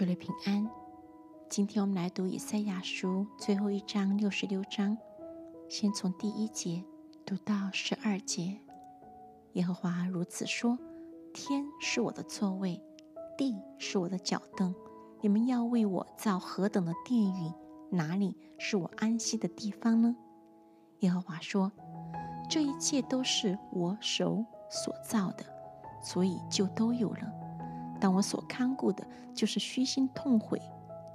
[0.00, 0.66] 主内平安。
[1.50, 4.96] 今天我们来读以赛亚书最后一章六十六章，
[5.68, 6.82] 先从第一节
[7.26, 8.58] 读到十二节。
[9.52, 10.78] 耶和华如此说：
[11.34, 12.82] 天是我的座位，
[13.36, 14.74] 地是我的脚凳。
[15.20, 17.52] 你们要为我造何等的殿宇？
[17.90, 20.16] 哪里是我安息的地方呢？
[21.00, 21.70] 耶和华说：
[22.48, 25.44] 这一切都是我手所造的，
[26.02, 27.39] 所以就都有了。
[28.00, 30.60] 但我所看顾的，就是虚心痛悔，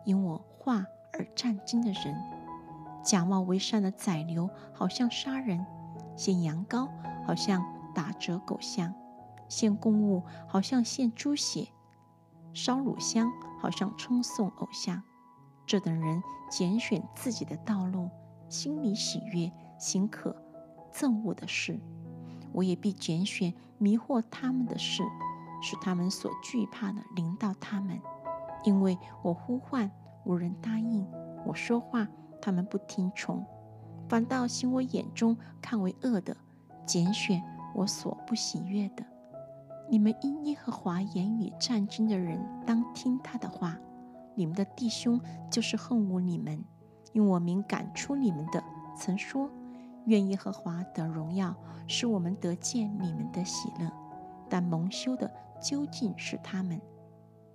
[0.06, 2.14] 因我话而战惊的人；
[3.04, 5.66] 假冒为善的宰牛，好像杀人；
[6.16, 6.88] 献羊羔，
[7.26, 8.94] 好像打折狗相；
[9.50, 11.70] 献供物，好像献猪血；
[12.54, 15.02] 烧乳香，好像称颂偶像。
[15.66, 16.22] 这等人
[16.52, 18.10] 拣选自己的道路，
[18.48, 20.36] 心里喜悦，行可
[20.94, 21.80] 憎恶的事。
[22.54, 25.04] 我也必拣选迷惑他们的事。
[25.66, 28.00] 使他们所惧怕的临到他们，
[28.64, 29.90] 因为我呼唤
[30.24, 31.04] 无人答应，
[31.44, 32.08] 我说话
[32.40, 33.44] 他们不听从，
[34.08, 36.38] 反倒行我眼中看为恶的，
[36.86, 37.42] 拣选
[37.74, 39.04] 我所不喜悦的。
[39.90, 43.76] 你们因耶和华言语战争的人，当听他的话。
[44.36, 45.20] 你们的弟兄
[45.50, 46.64] 就是恨恶你们，
[47.14, 48.64] 用我名赶出你们的，
[48.96, 49.50] 曾说：
[50.06, 51.56] 愿耶和华得荣耀，
[51.88, 53.92] 使我们得见你们的喜乐。
[54.48, 55.32] 但蒙羞的。
[55.68, 56.80] 究竟是他们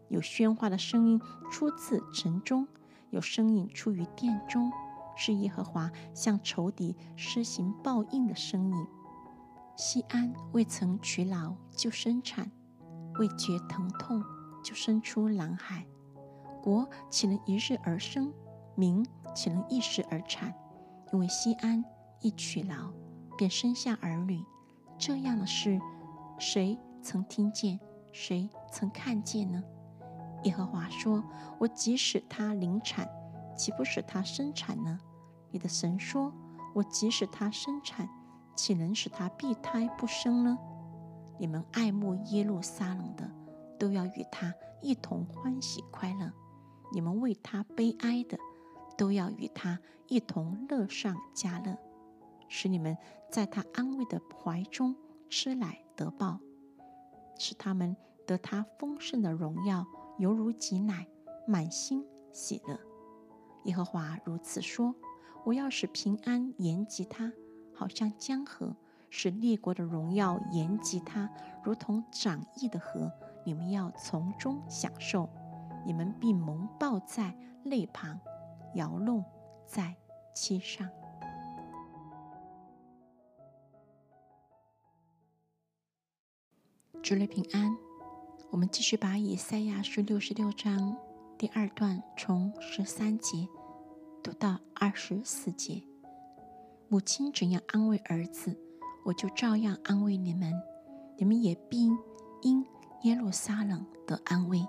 [0.09, 1.21] 有喧哗的声音
[1.53, 2.67] 出自城中，
[3.11, 4.73] 有声音出于殿中，
[5.17, 8.87] 是耶和华向仇敌施行报应的声音。
[9.77, 12.51] 西安未曾取劳就生产，
[13.21, 14.21] 未觉疼痛
[14.65, 15.87] 就生出蓝海。
[16.61, 18.33] 国岂能一日而生？
[18.75, 20.53] 民岂能一时而产？
[21.13, 21.85] 因为西安
[22.21, 22.93] 一取劳
[23.39, 24.45] 便生下儿女，
[24.99, 25.81] 这样的事
[26.41, 27.79] 谁曾听见？
[28.13, 29.63] 谁曾看见呢？
[30.45, 31.23] 耶和华说
[31.61, 33.09] ：“我即使他临产，
[33.57, 34.99] 岂不使他生产呢？”
[35.53, 36.33] 你的神说
[36.75, 38.09] ：“我即使他生产，
[38.57, 40.57] 岂能使他避胎不生呢？”
[41.39, 43.31] 你们爱慕耶路撒冷的，
[43.79, 46.31] 都要与他一同欢喜快乐；
[46.93, 48.39] 你们为他悲哀的，
[48.97, 51.77] 都要与他一同乐上加乐，
[52.49, 52.97] 使你们
[53.31, 54.95] 在他安慰的怀中
[55.29, 56.39] 吃奶得饱。
[57.39, 57.97] 使他们
[58.31, 59.85] 得他丰盛的荣耀，
[60.19, 61.05] 犹如挤奶，
[61.49, 62.79] 满心喜乐。
[63.65, 64.95] 耶和华如此说：
[65.45, 67.33] 我要使平安延及他，
[67.75, 68.69] 好像江河；
[69.11, 71.29] 使列国的荣耀延及他，
[71.65, 73.11] 如同长溢的河。
[73.45, 75.29] 你们要从中享受，
[75.85, 78.21] 你们必蒙抱在肋旁，
[78.77, 79.25] 摇弄
[79.67, 79.97] 在
[80.37, 80.89] 膝上。
[87.03, 87.77] 主内平安，
[88.51, 90.97] 我们继续把以赛亚书六十六章
[91.39, 93.47] 第二段从十三节
[94.25, 95.81] 读到二十四节。
[96.89, 98.59] 母亲怎样安慰儿子，
[99.05, 100.53] 我就照样安慰你们；
[101.17, 101.89] 你们也必
[102.43, 102.67] 因
[103.03, 104.67] 耶路撒冷得安慰。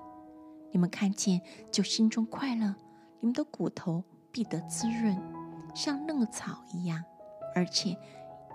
[0.72, 1.42] 你们看见
[1.72, 2.76] 就心中快乐，
[3.20, 5.20] 你们的骨头必得滋润，
[5.74, 7.04] 像嫩草一样。
[7.56, 7.98] 而且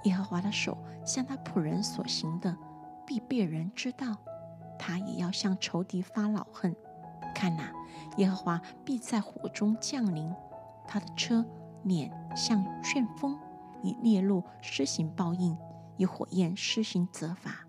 [0.04, 2.56] 耶和华的手像他仆人所行的。
[3.04, 4.16] 必被人知道，
[4.78, 6.74] 他也要向仇敌发老恨。
[7.34, 7.72] 看哪，
[8.16, 10.32] 耶和华必在火中降临，
[10.86, 11.44] 他的车
[11.84, 13.38] 脸像旋风，
[13.82, 15.56] 以烈怒施行报应，
[15.96, 17.66] 以火焰施行责罚。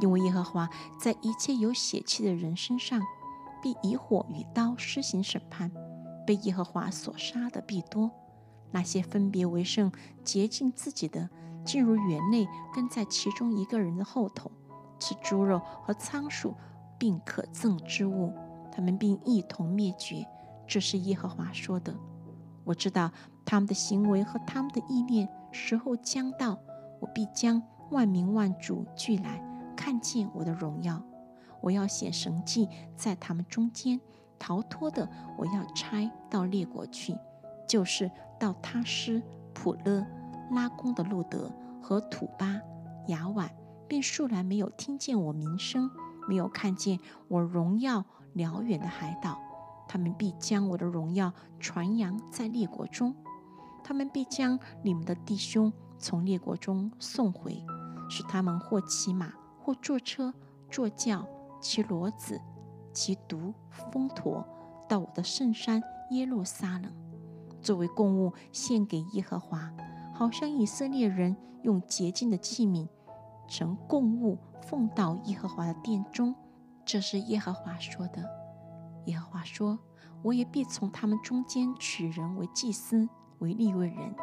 [0.00, 0.68] 因为耶和华
[1.00, 3.02] 在一切有血气的人身上，
[3.62, 5.72] 必以火与刀施行审判。
[6.26, 8.10] 被耶和华所杀的必多。
[8.70, 9.90] 那些分别为圣、
[10.22, 11.30] 洁净自己的，
[11.64, 14.52] 进入园内，跟在其中一个人的后头。
[14.98, 16.54] 吃猪肉和仓鼠，
[16.98, 18.32] 并可憎之物，
[18.72, 20.26] 他们并一同灭绝。
[20.66, 21.94] 这是耶和华说的。
[22.64, 23.10] 我知道
[23.44, 26.58] 他们的行为和他们的意念，时候将到，
[27.00, 29.42] 我必将万民万主聚来，
[29.74, 31.02] 看见我的荣耀。
[31.62, 33.98] 我要显神迹在他们中间，
[34.38, 35.08] 逃脱的
[35.38, 37.16] 我要差到列国去，
[37.66, 39.22] 就是到他施、
[39.54, 40.06] 普勒、
[40.50, 41.50] 拉宫的路德
[41.82, 42.60] 和土巴、
[43.06, 43.48] 雅宛。
[43.88, 45.90] 便素来没有听见我名声，
[46.28, 48.04] 没有看见我荣耀
[48.34, 49.38] 辽远的海岛，
[49.88, 53.16] 他们必将我的荣耀传扬在列国中，
[53.82, 57.64] 他们必将你们的弟兄从列国中送回，
[58.10, 60.34] 使他们或骑马，或坐车，
[60.70, 61.26] 坐轿，
[61.60, 62.38] 骑骡子，
[62.92, 63.54] 骑独
[63.90, 64.46] 风驼，
[64.86, 66.92] 到我的圣山耶路撒冷，
[67.62, 69.72] 作为供物献给耶和华，
[70.12, 72.86] 好像以色列人用洁净的器皿。
[73.48, 76.34] 成供物奉到耶和华的殿中，
[76.84, 78.22] 这是耶和华说的。
[79.06, 79.78] 耶和华说
[80.22, 83.08] ：“我也必从他们中间取人为祭司，
[83.38, 84.14] 为立位人。”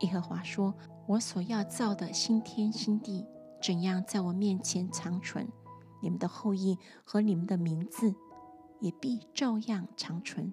[0.00, 0.74] 耶和华说
[1.06, 3.24] ：“我所要造的新天新地，
[3.62, 5.48] 怎样在我面前长存，
[6.02, 8.14] 你们的后裔和你们的名字
[8.80, 10.52] 也必照样长存。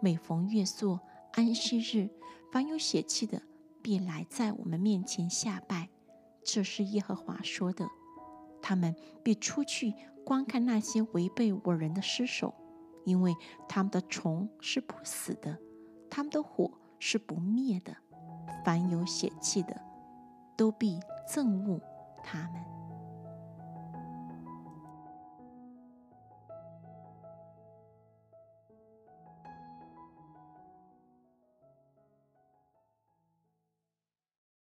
[0.00, 1.00] 每逢月朔、
[1.32, 2.10] 安息日，
[2.52, 3.42] 凡有血气的，
[3.82, 5.88] 必来在我们面前下拜。
[6.44, 7.88] 这是耶和华说的。
[8.60, 9.94] 他们必出去
[10.24, 12.54] 观看那些违背我人的尸首。”
[13.04, 13.34] 因为
[13.66, 15.56] 他们的虫是不死的，
[16.10, 17.96] 他们的火是不灭的，
[18.66, 19.80] 凡有血气的，
[20.54, 21.80] 都必憎恶
[22.22, 22.77] 他们。